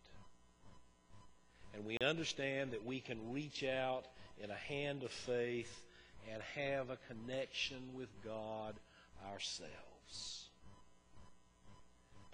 And 1.74 1.86
we 1.86 1.98
understand 2.02 2.72
that 2.72 2.86
we 2.86 3.00
can 3.00 3.34
reach 3.34 3.64
out 3.64 4.06
in 4.42 4.50
a 4.50 4.56
hand 4.56 5.04
of 5.04 5.12
faith 5.12 5.84
and 6.32 6.42
have 6.56 6.90
a 6.90 6.98
connection 7.08 7.78
with 7.94 8.10
God 8.24 8.76
ourselves. 9.30 10.45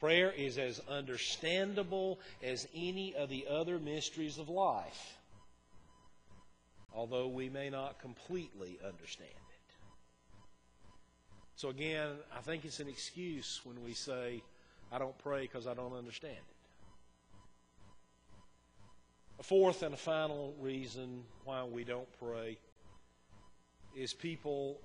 Prayer 0.01 0.33
is 0.35 0.57
as 0.57 0.81
understandable 0.89 2.19
as 2.43 2.67
any 2.75 3.15
of 3.15 3.29
the 3.29 3.45
other 3.47 3.77
mysteries 3.77 4.39
of 4.39 4.49
life, 4.49 5.15
although 6.91 7.27
we 7.27 7.49
may 7.49 7.69
not 7.69 8.01
completely 8.01 8.79
understand 8.83 9.29
it. 9.29 9.73
So, 11.55 11.69
again, 11.69 12.09
I 12.35 12.41
think 12.41 12.65
it's 12.65 12.79
an 12.79 12.87
excuse 12.87 13.61
when 13.63 13.83
we 13.85 13.93
say, 13.93 14.41
I 14.91 14.97
don't 14.97 15.15
pray 15.19 15.41
because 15.41 15.67
I 15.67 15.75
don't 15.75 15.93
understand 15.93 16.33
it. 16.33 16.55
A 19.39 19.43
fourth 19.43 19.83
and 19.83 19.93
a 19.93 19.97
final 19.97 20.55
reason 20.59 21.23
why 21.45 21.63
we 21.63 21.83
don't 21.83 22.09
pray 22.19 22.57
is 23.95 24.13
people, 24.13 24.81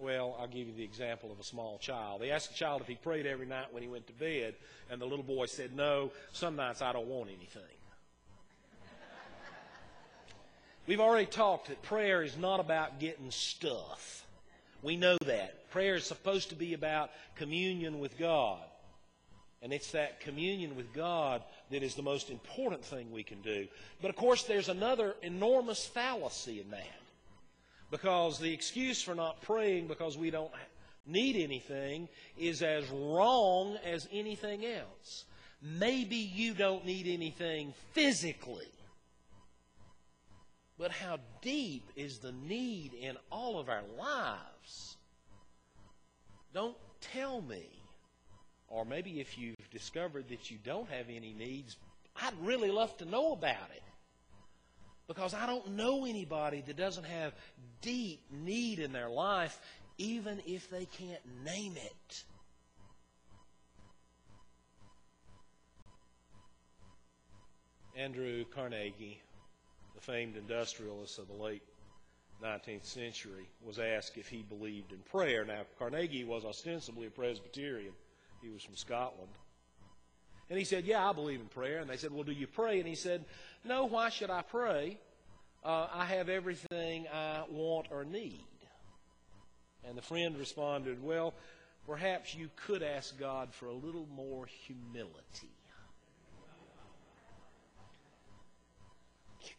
well, 0.00 0.36
I'll 0.40 0.48
give 0.48 0.66
you 0.66 0.74
the 0.74 0.84
example 0.84 1.30
of 1.30 1.38
a 1.38 1.44
small 1.44 1.78
child. 1.78 2.20
They 2.20 2.30
asked 2.30 2.50
the 2.50 2.54
child 2.54 2.80
if 2.80 2.86
he 2.86 2.94
prayed 2.94 3.26
every 3.26 3.46
night 3.46 3.66
when 3.72 3.82
he 3.82 3.88
went 3.88 4.06
to 4.06 4.12
bed, 4.12 4.54
and 4.90 5.00
the 5.00 5.06
little 5.06 5.24
boy 5.24 5.46
said, 5.46 5.74
No, 5.74 6.10
some 6.32 6.56
nights 6.56 6.82
I 6.82 6.92
don't 6.92 7.06
want 7.06 7.28
anything. 7.28 7.62
We've 10.86 11.00
already 11.00 11.26
talked 11.26 11.68
that 11.68 11.82
prayer 11.82 12.22
is 12.22 12.36
not 12.36 12.58
about 12.58 12.98
getting 12.98 13.30
stuff. 13.30 14.26
We 14.82 14.96
know 14.96 15.18
that. 15.26 15.70
Prayer 15.70 15.94
is 15.94 16.04
supposed 16.04 16.48
to 16.48 16.56
be 16.56 16.74
about 16.74 17.10
communion 17.36 18.00
with 18.00 18.18
God. 18.18 18.58
And 19.62 19.72
it's 19.72 19.92
that 19.92 20.20
communion 20.20 20.74
with 20.74 20.92
God 20.94 21.42
that 21.70 21.82
is 21.82 21.94
the 21.94 22.02
most 22.02 22.30
important 22.30 22.82
thing 22.82 23.12
we 23.12 23.22
can 23.22 23.42
do. 23.42 23.68
But 24.00 24.08
of 24.08 24.16
course, 24.16 24.44
there's 24.44 24.70
another 24.70 25.14
enormous 25.22 25.86
fallacy 25.86 26.60
in 26.60 26.70
that. 26.70 26.99
Because 27.90 28.38
the 28.38 28.52
excuse 28.52 29.02
for 29.02 29.14
not 29.14 29.40
praying 29.42 29.88
because 29.88 30.16
we 30.16 30.30
don't 30.30 30.52
need 31.06 31.36
anything 31.36 32.08
is 32.38 32.62
as 32.62 32.88
wrong 32.90 33.76
as 33.84 34.08
anything 34.12 34.64
else. 34.64 35.24
Maybe 35.60 36.16
you 36.16 36.54
don't 36.54 36.86
need 36.86 37.06
anything 37.06 37.74
physically. 37.92 38.70
But 40.78 40.92
how 40.92 41.18
deep 41.42 41.90
is 41.96 42.18
the 42.18 42.32
need 42.32 42.94
in 42.94 43.16
all 43.30 43.58
of 43.58 43.68
our 43.68 43.82
lives? 43.98 44.96
Don't 46.54 46.76
tell 47.00 47.42
me 47.42 47.80
or 48.70 48.84
maybe 48.84 49.20
if 49.20 49.36
you've 49.36 49.70
discovered 49.70 50.28
that 50.28 50.50
you 50.50 50.56
don't 50.64 50.88
have 50.88 51.06
any 51.10 51.34
needs, 51.36 51.76
I'd 52.16 52.32
really 52.40 52.70
love 52.70 52.96
to 52.98 53.04
know 53.04 53.32
about 53.32 53.70
it. 53.74 53.82
Because 55.10 55.34
I 55.34 55.44
don't 55.44 55.72
know 55.72 56.04
anybody 56.06 56.62
that 56.68 56.76
doesn't 56.76 57.02
have 57.02 57.34
deep 57.82 58.20
need 58.30 58.78
in 58.78 58.92
their 58.92 59.08
life, 59.08 59.60
even 59.98 60.40
if 60.46 60.70
they 60.70 60.84
can't 60.84 61.44
name 61.44 61.74
it. 61.76 62.22
Andrew 67.96 68.44
Carnegie, 68.54 69.20
the 69.96 70.00
famed 70.00 70.36
industrialist 70.36 71.18
of 71.18 71.26
the 71.26 71.34
late 71.34 71.64
19th 72.40 72.84
century, 72.84 73.48
was 73.66 73.80
asked 73.80 74.16
if 74.16 74.28
he 74.28 74.42
believed 74.42 74.92
in 74.92 74.98
prayer. 75.10 75.44
Now, 75.44 75.62
Carnegie 75.76 76.22
was 76.22 76.44
ostensibly 76.44 77.08
a 77.08 77.10
Presbyterian. 77.10 77.94
He 78.40 78.48
was 78.48 78.62
from 78.62 78.76
Scotland. 78.76 79.32
And 80.50 80.58
he 80.58 80.64
said, 80.64 80.84
Yeah, 80.84 81.08
I 81.08 81.12
believe 81.12 81.40
in 81.40 81.46
prayer. 81.46 81.78
And 81.78 81.88
they 81.88 81.96
said, 81.96 82.12
Well, 82.12 82.24
do 82.24 82.32
you 82.32 82.48
pray? 82.48 82.80
And 82.80 82.88
he 82.88 82.96
said, 82.96 83.24
No, 83.64 83.86
why 83.86 84.10
should 84.10 84.30
I 84.30 84.42
pray? 84.42 84.98
Uh, 85.64 85.86
I 85.92 86.04
have 86.06 86.28
everything 86.28 87.06
I 87.12 87.44
want 87.48 87.86
or 87.90 88.04
need. 88.04 88.44
And 89.88 89.96
the 89.96 90.02
friend 90.02 90.36
responded, 90.36 91.02
Well, 91.02 91.34
perhaps 91.86 92.34
you 92.34 92.50
could 92.66 92.82
ask 92.82 93.18
God 93.18 93.54
for 93.54 93.66
a 93.66 93.74
little 93.74 94.08
more 94.14 94.46
humility. 94.46 95.54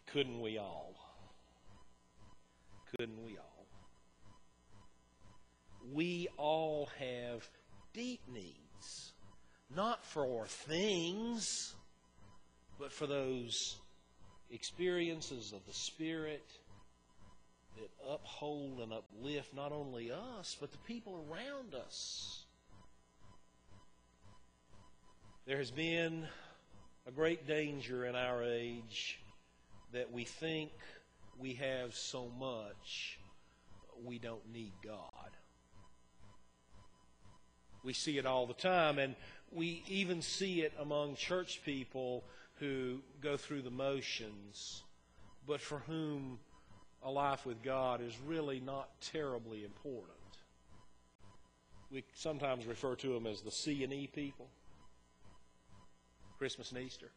Couldn't 0.08 0.42
we 0.42 0.58
all? 0.58 0.94
Couldn't 2.98 3.24
we 3.26 3.38
all? 3.38 3.66
We 5.94 6.28
all 6.38 6.90
have 7.00 7.48
deep 7.94 8.20
needs 8.28 9.11
not 9.76 10.06
for 10.06 10.46
things, 10.48 11.74
but 12.80 12.92
for 12.92 13.08
those 13.08 13.78
experiences 14.50 15.54
of 15.54 15.66
the 15.66 15.74
Spirit 15.74 16.46
that 17.78 17.90
uphold 18.10 18.80
and 18.82 18.92
uplift 18.92 19.54
not 19.54 19.72
only 19.72 20.12
us, 20.12 20.58
but 20.60 20.72
the 20.72 20.78
people 20.80 21.26
around 21.30 21.74
us. 21.74 22.44
There 25.46 25.58
has 25.58 25.72
been 25.72 26.28
a 27.08 27.12
great 27.12 27.48
danger 27.48 28.06
in 28.06 28.16
our 28.16 28.44
age 28.44 29.20
that 29.94 30.12
we 30.12 30.24
think 30.24 30.72
we 31.40 31.54
have 31.54 31.96
so 31.96 32.30
much 32.40 33.20
we 34.06 34.20
don't 34.20 34.52
need 34.52 34.74
God. 34.84 35.32
We 37.84 37.94
see 37.94 38.18
it 38.18 38.26
all 38.26 38.46
the 38.46 38.54
time, 38.54 39.00
and 39.00 39.16
we 39.52 39.84
even 39.88 40.22
see 40.22 40.62
it 40.62 40.74
among 40.80 41.16
church 41.16 41.62
people 41.66 42.24
who 42.60 43.00
go 43.22 43.38
through 43.38 43.62
the 43.62 43.72
motions, 43.72 44.84
but 45.48 45.60
for 45.60 45.80
whom 45.80 46.40
a 47.04 47.12
life 47.12 47.46
with 47.46 47.62
God 47.64 48.02
is 48.02 48.16
really 48.26 48.60
not 48.60 48.90
terribly 49.02 49.64
important. 49.64 50.08
We 51.92 52.04
sometimes 52.14 52.66
refer 52.66 52.96
to 52.96 53.14
them 53.14 53.28
as 53.28 53.42
the 53.42 53.52
C 53.52 53.84
and 53.84 53.92
E 53.92 54.08
people, 54.08 54.48
Christmas 56.38 56.72
and 56.72 56.80
Easter. 56.80 57.12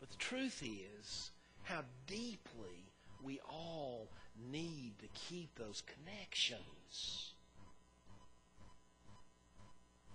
But 0.00 0.10
the 0.10 0.16
truth 0.16 0.62
is 0.62 1.30
how 1.62 1.82
deeply 2.06 2.90
we 3.22 3.40
all 3.48 4.08
need 4.50 4.94
to 4.98 5.06
keep 5.28 5.54
those 5.56 5.82
connections. 5.82 7.32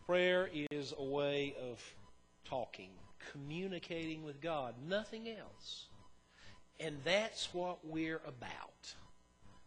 Prayer 0.06 0.50
is 0.54 0.94
a 1.00 1.04
way 1.04 1.56
of 1.72 1.82
talking, 2.48 2.90
communicating 3.32 4.24
with 4.24 4.40
God, 4.40 4.76
nothing 4.88 5.28
else. 5.28 5.88
And 6.80 6.98
that's 7.04 7.52
what 7.54 7.80
we're 7.84 8.22
about. 8.28 8.94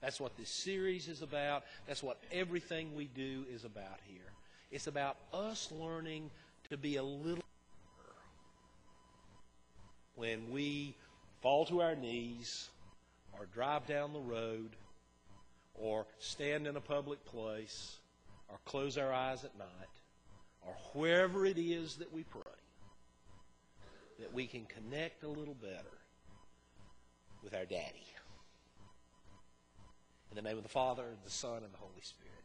That's 0.01 0.20
what 0.20 0.37
this 0.37 0.48
series 0.48 1.09
is 1.09 1.22
about. 1.22 1.64
That's 1.88 2.05
what 2.05 2.20
everything 2.31 2.94
we 2.94 3.07
do 3.07 3.46
is 3.53 3.64
about 3.64 3.98
here. 4.07 4.31
It's 4.70 4.87
about 4.87 5.16
us 5.33 5.72
learning 5.72 6.31
to 6.70 6.77
be 6.77 6.96
a 6.96 7.03
little 7.03 7.42
when 10.14 10.53
we 10.53 10.94
fall 11.40 11.64
to 11.66 11.81
our 11.81 11.96
knees 11.96 12.68
or 13.33 13.46
drive 13.46 13.87
down 13.87 14.12
the 14.12 14.20
road 14.20 14.70
or 15.74 16.07
stand 16.20 16.68
in 16.68 16.77
a 16.77 16.81
public 16.81 17.24
place 17.24 17.96
or 18.48 18.59
close 18.64 18.96
our 18.98 19.12
eyes 19.12 19.44
at 19.44 19.57
night 19.59 19.88
or 20.68 20.74
wherever 20.92 21.46
it 21.46 21.59
is 21.59 21.96
that 21.96 22.12
we 22.12 22.22
pray, 22.24 22.42
that 24.18 24.33
we 24.33 24.46
can 24.46 24.66
connect 24.66 25.22
a 25.24 25.28
little 25.28 25.54
better 25.54 25.98
with 27.42 27.54
our 27.54 27.64
daddy. 27.64 28.07
In 30.31 30.37
the 30.37 30.42
name 30.42 30.59
of 30.59 30.62
the 30.62 30.68
Father, 30.68 31.04
and 31.04 31.18
the 31.24 31.31
Son, 31.31 31.62
and 31.64 31.72
the 31.72 31.78
Holy 31.78 32.02
Spirit. 32.02 32.38